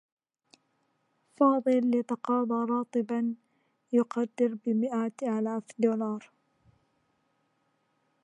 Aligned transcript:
فاضل 1.37 1.95
يتقاضى 1.95 2.71
راتبا 2.71 3.35
يقدّر 3.93 4.49
بمآت 4.65 5.23
آلاف 5.23 5.63
الدّولارات. 5.71 6.23